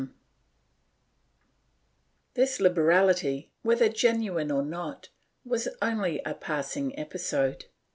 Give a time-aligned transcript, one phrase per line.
[0.01, 0.09] ^
[2.33, 5.09] This liberality, whether genuine or not,
[5.45, 7.65] was only a passing episode.